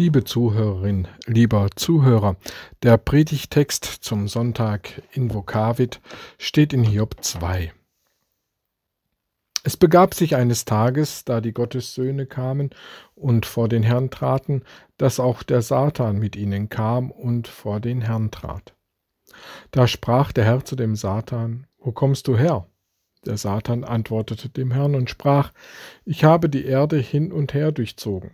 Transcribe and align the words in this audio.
Liebe 0.00 0.22
Zuhörerin, 0.22 1.08
lieber 1.26 1.70
Zuhörer, 1.74 2.36
der 2.84 2.98
Predigtext 2.98 3.84
zum 3.84 4.28
Sonntag 4.28 5.02
in 5.10 5.34
Vokavit 5.34 6.00
steht 6.38 6.72
in 6.72 6.84
Hiob 6.84 7.16
2. 7.20 7.72
Es 9.64 9.76
begab 9.76 10.14
sich 10.14 10.36
eines 10.36 10.64
Tages, 10.64 11.24
da 11.24 11.40
die 11.40 11.50
Gottessöhne 11.52 12.26
kamen 12.26 12.70
und 13.16 13.44
vor 13.44 13.68
den 13.68 13.82
Herrn 13.82 14.08
traten, 14.10 14.62
dass 14.98 15.18
auch 15.18 15.42
der 15.42 15.62
Satan 15.62 16.20
mit 16.20 16.36
ihnen 16.36 16.68
kam 16.68 17.10
und 17.10 17.48
vor 17.48 17.80
den 17.80 18.00
Herrn 18.00 18.30
trat. 18.30 18.74
Da 19.72 19.88
sprach 19.88 20.30
der 20.30 20.44
Herr 20.44 20.64
zu 20.64 20.76
dem 20.76 20.94
Satan, 20.94 21.66
Wo 21.80 21.90
kommst 21.90 22.28
du 22.28 22.38
her? 22.38 22.68
Der 23.26 23.36
Satan 23.36 23.82
antwortete 23.82 24.48
dem 24.48 24.70
Herrn 24.70 24.94
und 24.94 25.10
sprach, 25.10 25.50
Ich 26.04 26.22
habe 26.22 26.48
die 26.48 26.66
Erde 26.66 26.98
hin 26.98 27.32
und 27.32 27.52
her 27.52 27.72
durchzogen. 27.72 28.30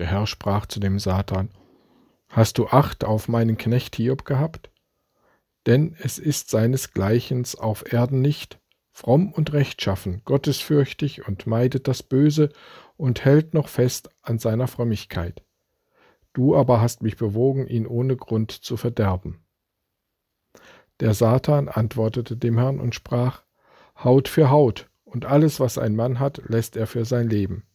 Der 0.00 0.06
Herr 0.06 0.26
sprach 0.26 0.64
zu 0.64 0.80
dem 0.80 0.98
Satan, 0.98 1.50
Hast 2.30 2.56
du 2.56 2.68
Acht 2.68 3.04
auf 3.04 3.28
meinen 3.28 3.58
Knecht 3.58 3.96
Hiob 3.96 4.24
gehabt? 4.24 4.70
Denn 5.66 5.94
es 5.98 6.18
ist 6.18 6.48
seinesgleichen 6.48 7.46
auf 7.58 7.92
Erden 7.92 8.22
nicht, 8.22 8.58
fromm 8.92 9.30
und 9.30 9.52
rechtschaffen, 9.52 10.22
gottesfürchtig 10.24 11.28
und 11.28 11.46
meidet 11.46 11.86
das 11.86 12.02
Böse 12.02 12.48
und 12.96 13.26
hält 13.26 13.52
noch 13.52 13.68
fest 13.68 14.08
an 14.22 14.38
seiner 14.38 14.68
Frömmigkeit. 14.68 15.44
Du 16.32 16.56
aber 16.56 16.80
hast 16.80 17.02
mich 17.02 17.18
bewogen, 17.18 17.66
ihn 17.66 17.86
ohne 17.86 18.16
Grund 18.16 18.52
zu 18.52 18.78
verderben. 18.78 19.44
Der 21.00 21.12
Satan 21.12 21.68
antwortete 21.68 22.38
dem 22.38 22.56
Herrn 22.56 22.80
und 22.80 22.94
sprach, 22.94 23.42
Haut 24.02 24.28
für 24.28 24.48
Haut, 24.48 24.88
und 25.04 25.26
alles, 25.26 25.60
was 25.60 25.76
ein 25.76 25.94
Mann 25.94 26.20
hat, 26.20 26.40
lässt 26.48 26.74
er 26.76 26.86
für 26.86 27.04
sein 27.04 27.28
Leben. 27.28 27.66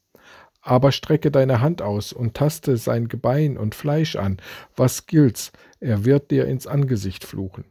Aber 0.68 0.92
strecke 0.92 1.30
deine 1.30 1.62
Hand 1.62 1.84
aus 1.84 2.12
und 2.12 2.34
taste 2.34 2.78
sein 2.78 3.08
Gebein 3.08 3.56
und 3.56 3.76
Fleisch 3.76 4.16
an. 4.16 4.38
Was 4.76 5.06
gilt's? 5.06 5.52
Er 5.80 6.06
wird 6.06 6.32
dir 6.32 6.48
ins 6.48 6.66
Angesicht 6.66 7.24
fluchen. 7.24 7.66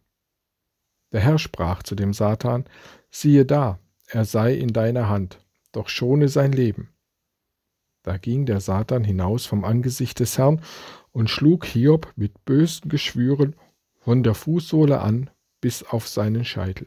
Der 1.11 1.20
Herr 1.20 1.41
sprach 1.41 1.83
zu 1.83 1.97
dem 1.97 2.12
Satan, 2.12 2.67
siehe 3.11 3.45
da, 3.45 3.81
er 4.06 4.25
sei 4.25 4.55
in 4.55 4.73
deiner 4.73 5.09
Hand, 5.09 5.41
doch 5.73 5.89
schone 5.89 6.28
sein 6.28 6.53
Leben. 6.53 6.91
Da 8.05 8.17
ging 8.17 8.47
der 8.47 8.61
Satan 8.61 9.03
hinaus 9.03 9.45
vom 9.45 9.64
Angesicht 9.64 10.20
des 10.20 10.39
Herrn 10.39 10.61
und 11.11 11.31
schlug 11.31 11.64
Hiob 11.67 12.12
mit 12.14 12.45
bösen 12.45 12.89
Geschwüren 12.89 13.56
von 13.98 14.23
der 14.23 14.34
Fußsohle 14.34 15.01
an 15.01 15.31
bis 15.61 15.83
auf 15.83 16.06
seinen 16.06 16.45
Scheitel. 16.45 16.86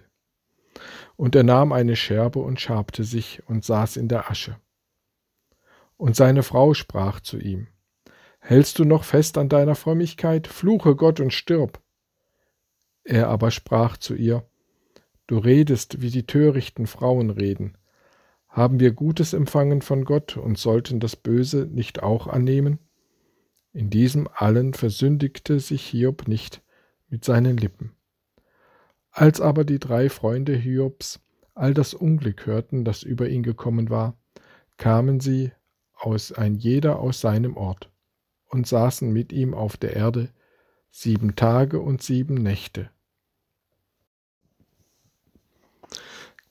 Und 1.18 1.36
er 1.36 1.44
nahm 1.44 1.74
eine 1.74 1.98
Scherbe 1.98 2.40
und 2.40 2.62
schabte 2.62 3.04
sich 3.04 3.44
und 3.48 3.66
saß 3.66 3.98
in 3.98 4.08
der 4.08 4.32
Asche. 4.32 4.56
Und 5.98 6.16
seine 6.16 6.44
Frau 6.44 6.74
sprach 6.74 7.20
zu 7.20 7.38
ihm, 7.38 7.68
Hältst 8.40 8.80
du 8.80 8.86
noch 8.86 9.04
fest 9.04 9.38
an 9.38 9.50
deiner 9.50 9.76
Frömmigkeit? 9.76 10.48
Fluche 10.48 10.96
Gott 10.96 11.20
und 11.20 11.34
stirb. 11.34 11.82
Er 13.04 13.28
aber 13.28 13.52
sprach 13.52 13.98
zu 13.98 14.16
ihr, 14.16 14.48
Du 15.26 15.38
redest, 15.38 16.02
wie 16.02 16.10
die 16.10 16.26
törichten 16.26 16.88
Frauen 16.88 17.30
reden. 17.30 17.78
Haben 18.48 18.80
wir 18.80 18.92
Gutes 18.92 19.34
empfangen 19.34 19.82
von 19.82 20.06
Gott 20.06 20.38
und 20.38 20.58
sollten 20.58 21.02
das 21.02 21.18
Böse 21.18 21.68
nicht 21.70 22.02
auch 22.02 22.28
annehmen? 22.28 22.80
In 23.74 23.90
diesem 23.90 24.30
allen 24.34 24.74
versündigte 24.74 25.60
sich 25.60 25.86
Hiob 25.86 26.28
nicht 26.28 26.64
mit 27.10 27.26
seinen 27.26 27.58
Lippen. 27.58 27.94
Als 29.12 29.42
aber 29.42 29.66
die 29.66 29.80
drei 29.80 30.10
Freunde 30.10 30.56
Hiobs 30.56 31.20
all 31.54 31.74
das 31.74 31.94
Unglück 31.94 32.46
hörten, 32.46 32.86
das 32.86 33.04
über 33.04 33.28
ihn 33.28 33.44
gekommen 33.44 33.90
war, 33.90 34.18
kamen 34.78 35.20
sie 35.20 35.52
aus 36.08 36.32
ein 36.32 36.56
jeder 36.56 37.00
aus 37.00 37.20
seinem 37.20 37.58
Ort, 37.58 37.92
und 38.48 38.66
saßen 38.66 39.12
mit 39.12 39.34
ihm 39.34 39.54
auf 39.54 39.76
der 39.76 39.96
Erde 39.96 40.30
sieben 40.90 41.36
Tage 41.36 41.82
und 41.82 42.02
sieben 42.02 42.36
Nächte. 42.36 42.90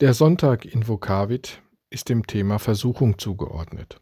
Der 0.01 0.13
Sonntag 0.13 0.67
in 0.67 0.87
Vokavit 0.87 1.63
ist 1.89 2.11
dem 2.11 2.27
Thema 2.27 2.59
Versuchung 2.59 3.19
zugeordnet. 3.19 3.99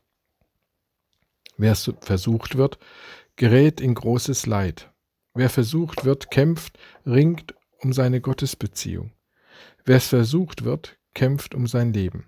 Wer 1.56 1.76
versucht 1.76 2.56
wird, 2.56 2.80
gerät 3.36 3.80
in 3.80 3.94
großes 3.94 4.46
Leid. 4.46 4.90
Wer 5.34 5.50
versucht 5.50 6.04
wird, 6.04 6.32
kämpft, 6.32 6.78
ringt 7.06 7.54
um 7.78 7.92
seine 7.92 8.20
Gottesbeziehung. 8.20 9.12
Wer 9.84 10.00
versucht 10.00 10.64
wird, 10.64 10.98
kämpft 11.14 11.54
um 11.54 11.68
sein 11.68 11.92
Leben. 11.92 12.26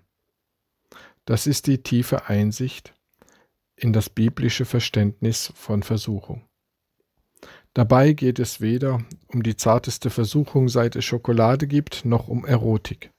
Das 1.25 1.45
ist 1.45 1.67
die 1.67 1.83
tiefe 1.83 2.27
Einsicht, 2.29 2.93
in 3.77 3.93
das 3.93 4.09
biblische 4.09 4.65
Verständnis 4.65 5.53
von 5.55 5.83
Versuchung. 5.83 6.47
Dabei 7.73 8.13
geht 8.13 8.39
es 8.39 8.59
weder 8.59 9.05
um 9.27 9.43
die 9.43 9.55
zarteste 9.55 10.09
Versuchung, 10.09 10.67
seit 10.67 10.95
es 10.95 11.05
Schokolade 11.05 11.67
gibt, 11.67 12.05
noch 12.05 12.27
um 12.27 12.43
Erotik. 12.43 13.11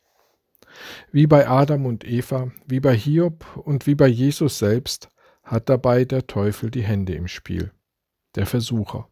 Wie 1.12 1.28
bei 1.28 1.48
Adam 1.48 1.86
und 1.86 2.04
Eva, 2.04 2.50
wie 2.66 2.80
bei 2.80 2.96
Hiob 2.96 3.46
und 3.56 3.86
wie 3.86 3.94
bei 3.94 4.08
Jesus 4.08 4.58
selbst 4.58 5.08
hat 5.44 5.68
dabei 5.68 6.04
der 6.04 6.26
Teufel 6.26 6.70
die 6.70 6.82
Hände 6.82 7.14
im 7.14 7.28
Spiel, 7.28 7.72
der 8.34 8.46
Versucher. 8.46 9.08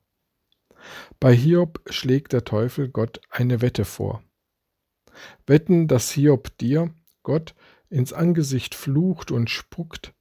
Bei 1.20 1.34
Hiob 1.34 1.80
schlägt 1.90 2.32
der 2.32 2.44
Teufel 2.44 2.88
Gott 2.88 3.20
eine 3.30 3.62
Wette 3.62 3.84
vor. 3.84 4.22
Wetten, 5.46 5.86
dass 5.86 6.10
Hiob 6.10 6.58
dir, 6.58 6.92
Gott, 7.22 7.54
ins 7.88 8.12
Angesicht 8.12 8.74
flucht 8.74 9.30
und 9.30 9.48
spuckt, 9.48 10.12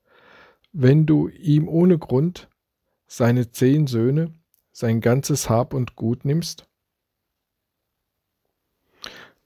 wenn 0.77 1.05
du 1.05 1.29
ihm 1.29 1.69
ohne 1.69 1.97
Grund 1.97 2.49
seine 3.07 3.49
zehn 3.49 3.87
Söhne, 3.87 4.33
sein 4.73 4.99
ganzes 4.99 5.49
Hab 5.49 5.73
und 5.73 5.95
Gut 5.95 6.25
nimmst? 6.25 6.67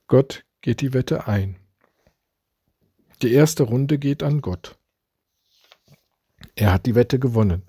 Gott 0.08 0.44
geht 0.62 0.82
die 0.82 0.94
Wette 0.94 1.28
ein. 1.28 1.58
Die 3.22 3.32
erste 3.32 3.62
Runde 3.62 4.00
geht 4.00 4.24
an 4.24 4.42
Gott. 4.42 4.80
Er 6.56 6.74
hat 6.74 6.88
die 6.88 6.96
Wette 6.96 7.20
gewonnen. 7.20 7.62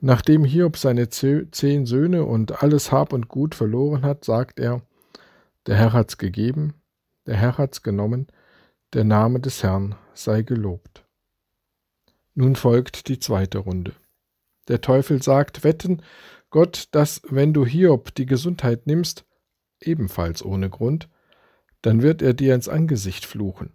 Nachdem 0.00 0.44
Hiob 0.44 0.76
seine 0.76 1.08
zehn 1.08 1.86
Söhne 1.86 2.24
und 2.24 2.62
alles 2.62 2.92
Hab 2.92 3.14
und 3.14 3.28
Gut 3.28 3.54
verloren 3.54 4.02
hat, 4.02 4.26
sagt 4.26 4.60
er, 4.60 4.82
der 5.64 5.76
Herr 5.76 5.94
hat's 5.94 6.18
gegeben, 6.18 6.74
der 7.24 7.36
Herr 7.36 7.56
hat's 7.56 7.82
genommen, 7.82 8.26
der 8.92 9.04
Name 9.04 9.40
des 9.40 9.62
Herrn 9.62 9.96
sei 10.12 10.42
gelobt. 10.42 11.05
Nun 12.38 12.54
folgt 12.54 13.08
die 13.08 13.18
zweite 13.18 13.58
Runde. 13.58 13.94
Der 14.68 14.82
Teufel 14.82 15.22
sagt, 15.22 15.64
wetten, 15.64 16.02
Gott, 16.50 16.88
dass 16.90 17.22
wenn 17.24 17.54
du 17.54 17.64
Hiob 17.64 18.14
die 18.14 18.26
Gesundheit 18.26 18.86
nimmst, 18.86 19.24
ebenfalls 19.80 20.44
ohne 20.44 20.68
Grund, 20.68 21.08
dann 21.80 22.02
wird 22.02 22.20
er 22.20 22.34
dir 22.34 22.54
ins 22.54 22.68
Angesicht 22.68 23.24
fluchen. 23.24 23.72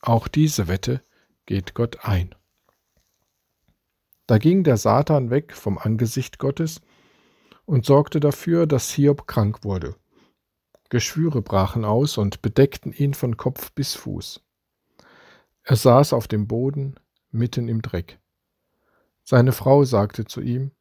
Auch 0.00 0.28
diese 0.28 0.68
Wette 0.68 1.02
geht 1.44 1.74
Gott 1.74 2.04
ein. 2.04 2.36
Da 4.28 4.38
ging 4.38 4.62
der 4.62 4.76
Satan 4.76 5.30
weg 5.30 5.52
vom 5.52 5.76
Angesicht 5.76 6.38
Gottes 6.38 6.80
und 7.64 7.84
sorgte 7.84 8.20
dafür, 8.20 8.68
dass 8.68 8.92
Hiob 8.92 9.26
krank 9.26 9.64
wurde. 9.64 9.96
Geschwüre 10.88 11.42
brachen 11.42 11.84
aus 11.84 12.16
und 12.16 12.42
bedeckten 12.42 12.92
ihn 12.92 13.12
von 13.12 13.36
Kopf 13.36 13.72
bis 13.72 13.96
Fuß. 13.96 14.40
Er 15.64 15.76
saß 15.76 16.12
auf 16.12 16.28
dem 16.28 16.46
Boden, 16.46 16.94
mitten 17.30 17.68
im 17.68 17.82
Dreck. 17.82 18.18
Seine 19.22 19.52
Frau 19.52 19.84
sagte 19.84 20.24
zu 20.24 20.40
ihm, 20.40 20.72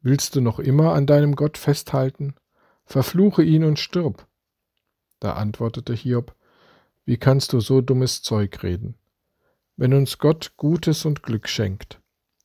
Willst 0.00 0.36
du 0.36 0.40
noch 0.40 0.60
immer 0.60 0.94
an 0.94 1.06
deinem 1.06 1.34
Gott 1.34 1.58
festhalten? 1.58 2.36
Verfluche 2.84 3.42
ihn 3.42 3.64
und 3.64 3.80
stirb. 3.80 4.28
Da 5.18 5.32
antwortete 5.32 5.94
Hiob, 5.94 6.36
Wie 7.04 7.16
kannst 7.16 7.52
du 7.52 7.60
so 7.60 7.80
dummes 7.80 8.22
Zeug 8.22 8.62
reden? 8.62 8.94
Wenn 9.76 9.92
uns 9.94 10.18
Gott 10.18 10.52
Gutes 10.56 11.04
und 11.04 11.22
Glück 11.22 11.48
schenkt, 11.48 12.00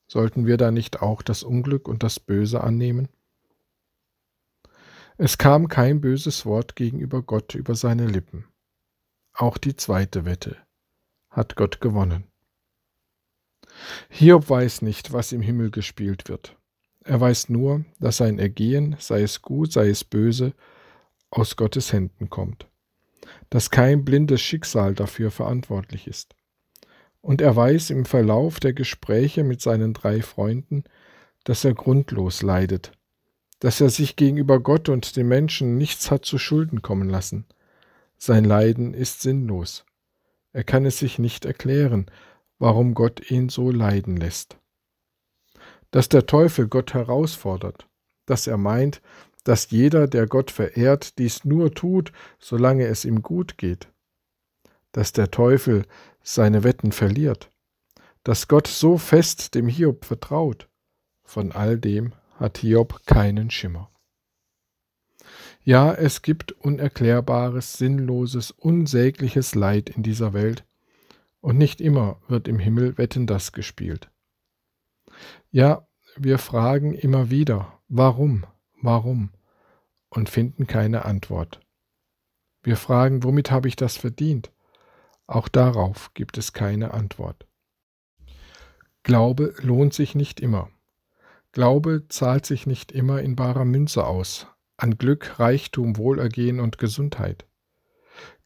sollten 0.08 0.44
wir 0.44 0.56
da 0.56 0.70
nicht 0.70 1.02
auch 1.02 1.22
das 1.22 1.42
Unglück 1.44 1.88
und 1.88 2.02
das 2.02 2.18
Böse 2.18 2.62
annehmen? 2.62 3.08
Es 5.16 5.38
kam 5.38 5.68
kein 5.68 6.00
böses 6.00 6.44
Wort 6.44 6.74
gegenüber 6.74 7.22
Gott 7.22 7.54
über 7.54 7.74
seine 7.76 8.06
Lippen. 8.06 8.46
Auch 9.34 9.56
die 9.56 9.76
zweite 9.76 10.24
Wette 10.24 10.56
hat 11.30 11.54
Gott 11.54 11.80
gewonnen. 11.80 12.31
Hiob 14.08 14.48
weiß 14.48 14.82
nicht, 14.82 15.12
was 15.12 15.32
im 15.32 15.42
Himmel 15.42 15.70
gespielt 15.70 16.28
wird. 16.28 16.56
Er 17.04 17.20
weiß 17.20 17.48
nur, 17.48 17.84
dass 17.98 18.18
sein 18.18 18.38
Ergehen, 18.38 18.96
sei 18.98 19.22
es 19.22 19.42
gut, 19.42 19.72
sei 19.72 19.88
es 19.88 20.04
böse, 20.04 20.52
aus 21.30 21.56
Gottes 21.56 21.92
Händen 21.92 22.30
kommt, 22.30 22.68
dass 23.50 23.70
kein 23.70 24.04
blindes 24.04 24.40
Schicksal 24.40 24.94
dafür 24.94 25.30
verantwortlich 25.30 26.06
ist. 26.06 26.34
Und 27.20 27.40
er 27.40 27.56
weiß 27.56 27.90
im 27.90 28.04
Verlauf 28.04 28.60
der 28.60 28.72
Gespräche 28.72 29.44
mit 29.44 29.60
seinen 29.60 29.94
drei 29.94 30.22
Freunden, 30.22 30.84
dass 31.44 31.64
er 31.64 31.74
grundlos 31.74 32.42
leidet, 32.42 32.92
dass 33.60 33.80
er 33.80 33.90
sich 33.90 34.16
gegenüber 34.16 34.60
Gott 34.60 34.88
und 34.88 35.16
den 35.16 35.28
Menschen 35.28 35.78
nichts 35.78 36.10
hat 36.10 36.24
zu 36.24 36.38
Schulden 36.38 36.82
kommen 36.82 37.08
lassen. 37.08 37.46
Sein 38.18 38.44
Leiden 38.44 38.94
ist 38.94 39.22
sinnlos. 39.22 39.84
Er 40.52 40.64
kann 40.64 40.84
es 40.84 40.98
sich 40.98 41.18
nicht 41.18 41.44
erklären, 41.44 42.06
warum 42.62 42.94
Gott 42.94 43.28
ihn 43.28 43.48
so 43.48 43.72
leiden 43.72 44.16
lässt. 44.16 44.56
dass 45.90 46.08
der 46.08 46.26
Teufel 46.26 46.68
Gott 46.68 46.94
herausfordert, 46.94 47.88
dass 48.24 48.46
er 48.46 48.56
meint, 48.56 49.02
dass 49.44 49.70
jeder, 49.70 50.06
der 50.06 50.28
Gott 50.28 50.52
verehrt, 50.52 51.18
dies 51.18 51.44
nur 51.44 51.74
tut, 51.74 52.12
solange 52.38 52.86
es 52.86 53.04
ihm 53.04 53.20
gut 53.20 53.58
geht, 53.58 53.88
dass 54.92 55.12
der 55.12 55.30
Teufel 55.32 55.84
seine 56.22 56.62
Wetten 56.62 56.92
verliert, 56.92 57.50
dass 58.22 58.46
Gott 58.46 58.68
so 58.68 58.96
fest 58.96 59.56
dem 59.56 59.66
Hiob 59.66 60.04
vertraut, 60.04 60.68
von 61.24 61.50
all 61.50 61.78
dem 61.78 62.12
hat 62.36 62.58
Hiob 62.58 63.04
keinen 63.06 63.50
Schimmer. 63.50 63.90
Ja, 65.64 65.92
es 65.92 66.22
gibt 66.22 66.52
unerklärbares, 66.52 67.72
sinnloses, 67.74 68.52
unsägliches 68.52 69.56
Leid 69.56 69.90
in 69.90 70.04
dieser 70.04 70.32
Welt, 70.32 70.64
und 71.42 71.58
nicht 71.58 71.82
immer 71.82 72.18
wird 72.28 72.48
im 72.48 72.58
Himmel 72.58 72.96
Wetten 72.96 73.26
das 73.26 73.52
gespielt. 73.52 74.10
Ja, 75.50 75.86
wir 76.16 76.38
fragen 76.38 76.94
immer 76.94 77.30
wieder, 77.30 77.80
warum, 77.88 78.46
warum, 78.80 79.30
und 80.08 80.30
finden 80.30 80.66
keine 80.66 81.04
Antwort. 81.04 81.60
Wir 82.62 82.76
fragen, 82.76 83.24
womit 83.24 83.50
habe 83.50 83.68
ich 83.68 83.76
das 83.76 83.96
verdient? 83.96 84.52
Auch 85.26 85.48
darauf 85.48 86.14
gibt 86.14 86.38
es 86.38 86.52
keine 86.52 86.94
Antwort. 86.94 87.46
Glaube 89.02 89.54
lohnt 89.58 89.94
sich 89.94 90.14
nicht 90.14 90.40
immer. 90.40 90.70
Glaube 91.50 92.06
zahlt 92.08 92.46
sich 92.46 92.66
nicht 92.66 92.92
immer 92.92 93.20
in 93.20 93.34
barer 93.34 93.64
Münze 93.64 94.06
aus, 94.06 94.46
an 94.76 94.96
Glück, 94.96 95.40
Reichtum, 95.40 95.96
Wohlergehen 95.96 96.60
und 96.60 96.78
Gesundheit. 96.78 97.46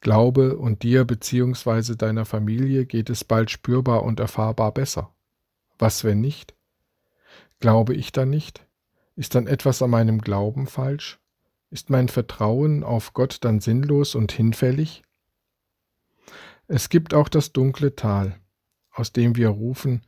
Glaube 0.07 0.57
und 0.57 0.85
dir 0.85 1.05
bzw. 1.05 1.97
deiner 1.97 2.25
Familie 2.25 2.87
geht 2.87 3.11
es 3.11 3.25
bald 3.25 3.51
spürbar 3.51 4.05
und 4.05 4.21
erfahrbar 4.21 4.71
besser. 4.71 5.13
Was, 5.81 6.05
wenn 6.05 6.21
nicht? 6.21 6.55
Glaube 7.59 7.93
ich 7.93 8.13
dann 8.13 8.31
nicht? 8.31 8.65
Ist 9.17 9.35
dann 9.35 9.49
etwas 9.49 9.83
an 9.83 9.91
meinem 9.91 10.21
Glauben 10.21 10.69
falsch? 10.69 11.19
Ist 11.73 11.91
mein 11.91 12.07
Vertrauen 12.07 12.85
auf 12.85 13.15
Gott 13.15 13.39
dann 13.41 13.59
sinnlos 13.59 14.15
und 14.15 14.31
hinfällig? 14.31 15.03
Es 16.69 16.89
gibt 16.89 17.13
auch 17.13 17.29
das 17.29 17.53
dunkle 17.53 17.97
Tal, 17.97 18.39
aus 18.93 19.13
dem 19.13 19.35
wir 19.35 19.49
rufen, 19.49 20.03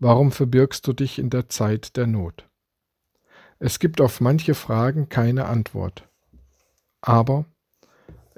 warum 0.00 0.32
verbirgst 0.32 0.84
du 0.88 0.92
dich 0.92 1.20
in 1.20 1.30
der 1.30 1.48
Zeit 1.48 1.96
der 1.96 2.08
Not? 2.08 2.48
Es 3.60 3.78
gibt 3.78 4.00
auf 4.00 4.20
manche 4.20 4.54
Fragen 4.54 5.08
keine 5.08 5.44
Antwort. 5.44 6.08
Aber 7.00 7.44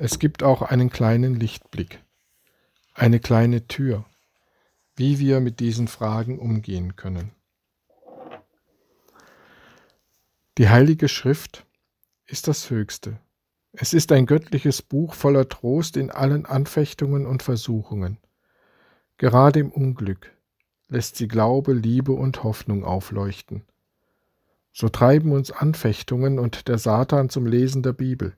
es 0.00 0.20
gibt 0.20 0.44
auch 0.44 0.62
einen 0.62 0.90
kleinen 0.90 1.34
Lichtblick, 1.34 2.04
eine 2.94 3.18
kleine 3.18 3.66
Tür, 3.66 4.04
wie 4.94 5.18
wir 5.18 5.40
mit 5.40 5.58
diesen 5.58 5.88
Fragen 5.88 6.38
umgehen 6.38 6.94
können. 6.94 7.32
Die 10.56 10.68
Heilige 10.68 11.08
Schrift 11.08 11.66
ist 12.26 12.46
das 12.46 12.70
Höchste. 12.70 13.18
Es 13.72 13.92
ist 13.92 14.12
ein 14.12 14.26
göttliches 14.26 14.82
Buch 14.82 15.14
voller 15.14 15.48
Trost 15.48 15.96
in 15.96 16.12
allen 16.12 16.46
Anfechtungen 16.46 17.26
und 17.26 17.42
Versuchungen. 17.42 18.18
Gerade 19.16 19.58
im 19.58 19.72
Unglück 19.72 20.32
lässt 20.86 21.16
sie 21.16 21.26
Glaube, 21.26 21.72
Liebe 21.72 22.12
und 22.12 22.44
Hoffnung 22.44 22.84
aufleuchten. 22.84 23.64
So 24.72 24.88
treiben 24.88 25.32
uns 25.32 25.50
Anfechtungen 25.50 26.38
und 26.38 26.68
der 26.68 26.78
Satan 26.78 27.30
zum 27.30 27.46
Lesen 27.46 27.82
der 27.82 27.94
Bibel. 27.94 28.36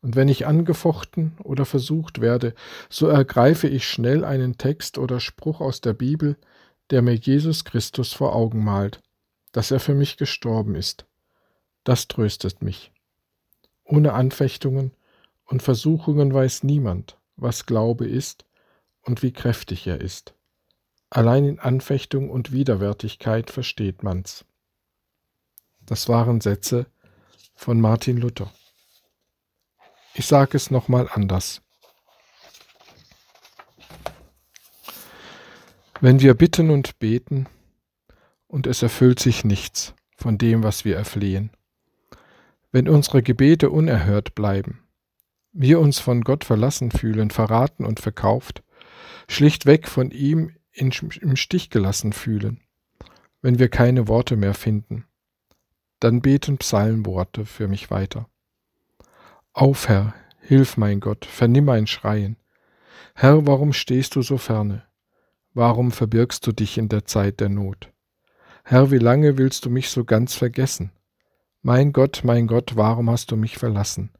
Und 0.00 0.14
wenn 0.14 0.28
ich 0.28 0.46
angefochten 0.46 1.36
oder 1.42 1.64
versucht 1.64 2.20
werde, 2.20 2.54
so 2.88 3.08
ergreife 3.08 3.68
ich 3.68 3.88
schnell 3.88 4.24
einen 4.24 4.56
Text 4.56 4.96
oder 4.98 5.18
Spruch 5.18 5.60
aus 5.60 5.80
der 5.80 5.92
Bibel, 5.92 6.36
der 6.90 7.02
mir 7.02 7.14
Jesus 7.14 7.64
Christus 7.64 8.12
vor 8.12 8.34
Augen 8.34 8.62
malt, 8.64 9.02
dass 9.52 9.70
er 9.70 9.80
für 9.80 9.94
mich 9.94 10.16
gestorben 10.16 10.74
ist. 10.74 11.06
Das 11.84 12.06
tröstet 12.06 12.62
mich. 12.62 12.92
Ohne 13.84 14.12
Anfechtungen 14.12 14.92
und 15.44 15.62
Versuchungen 15.62 16.32
weiß 16.32 16.62
niemand, 16.62 17.16
was 17.36 17.66
Glaube 17.66 18.06
ist 18.06 18.44
und 19.02 19.22
wie 19.22 19.32
kräftig 19.32 19.86
er 19.86 20.00
ist. 20.00 20.34
Allein 21.10 21.44
in 21.44 21.58
Anfechtung 21.58 22.28
und 22.28 22.52
Widerwärtigkeit 22.52 23.50
versteht 23.50 24.02
man's. 24.02 24.44
Das 25.86 26.08
waren 26.08 26.42
Sätze 26.42 26.86
von 27.54 27.80
Martin 27.80 28.18
Luther. 28.18 28.52
Ich 30.18 30.26
sage 30.26 30.56
es 30.56 30.72
nochmal 30.72 31.08
anders. 31.12 31.62
Wenn 36.00 36.20
wir 36.20 36.34
bitten 36.34 36.70
und 36.70 36.98
beten 36.98 37.46
und 38.48 38.66
es 38.66 38.82
erfüllt 38.82 39.20
sich 39.20 39.44
nichts 39.44 39.94
von 40.16 40.36
dem, 40.36 40.64
was 40.64 40.84
wir 40.84 40.96
erflehen, 40.96 41.52
wenn 42.72 42.88
unsere 42.88 43.22
Gebete 43.22 43.70
unerhört 43.70 44.34
bleiben, 44.34 44.82
wir 45.52 45.78
uns 45.78 46.00
von 46.00 46.22
Gott 46.22 46.42
verlassen 46.42 46.90
fühlen, 46.90 47.30
verraten 47.30 47.84
und 47.84 48.00
verkauft, 48.00 48.64
schlichtweg 49.28 49.86
von 49.86 50.10
ihm 50.10 50.56
im 50.72 51.36
Stich 51.36 51.70
gelassen 51.70 52.12
fühlen, 52.12 52.60
wenn 53.40 53.60
wir 53.60 53.68
keine 53.68 54.08
Worte 54.08 54.34
mehr 54.34 54.54
finden, 54.54 55.04
dann 56.00 56.22
beten 56.22 56.58
Psalmworte 56.58 57.46
für 57.46 57.68
mich 57.68 57.92
weiter. 57.92 58.28
Auf, 59.52 59.88
Herr, 59.88 60.14
hilf 60.40 60.76
mein 60.76 61.00
Gott, 61.00 61.24
vernimm 61.24 61.66
mein 61.66 61.86
Schreien. 61.86 62.36
Herr, 63.14 63.46
warum 63.46 63.72
stehst 63.72 64.14
du 64.16 64.22
so 64.22 64.38
ferne? 64.38 64.84
Warum 65.54 65.90
verbirgst 65.90 66.46
du 66.46 66.52
dich 66.52 66.78
in 66.78 66.88
der 66.88 67.04
Zeit 67.04 67.40
der 67.40 67.48
Not? 67.48 67.92
Herr, 68.64 68.90
wie 68.90 68.98
lange 68.98 69.38
willst 69.38 69.64
du 69.64 69.70
mich 69.70 69.90
so 69.90 70.04
ganz 70.04 70.34
vergessen? 70.34 70.92
Mein 71.62 71.92
Gott, 71.92 72.22
mein 72.22 72.46
Gott, 72.46 72.76
warum 72.76 73.10
hast 73.10 73.30
du 73.30 73.36
mich 73.36 73.58
verlassen? 73.58 74.12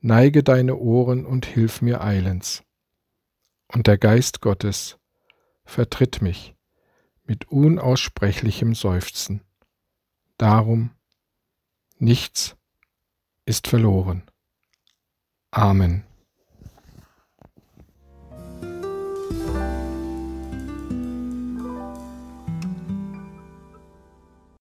Neige 0.00 0.42
deine 0.42 0.76
Ohren 0.76 1.26
und 1.26 1.46
hilf 1.46 1.82
mir 1.82 2.00
eilends. 2.00 2.64
Und 3.68 3.86
der 3.86 3.98
Geist 3.98 4.40
Gottes 4.40 4.98
vertritt 5.64 6.22
mich 6.22 6.54
mit 7.24 7.48
unaussprechlichem 7.50 8.74
Seufzen. 8.74 9.42
Darum 10.38 10.90
Nichts 11.98 12.56
ist 13.44 13.68
verloren. 13.68 14.24
Amen. 15.54 16.04